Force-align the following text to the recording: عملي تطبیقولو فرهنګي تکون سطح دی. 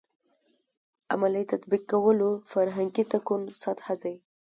عملي 1.13 1.43
تطبیقولو 1.53 2.29
فرهنګي 2.51 3.03
تکون 3.11 3.41
سطح 3.63 3.87
دی. 4.03 4.15